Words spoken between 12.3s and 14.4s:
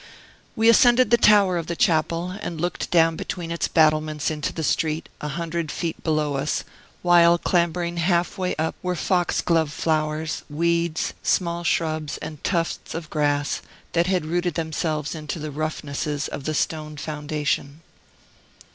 tufts of grass, that had